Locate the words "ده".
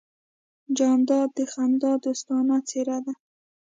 3.05-3.13